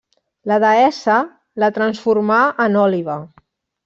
[0.51, 1.17] La deessa
[1.63, 3.19] la transformà en òliba.